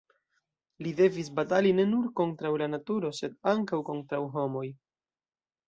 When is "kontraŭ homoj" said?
3.93-4.67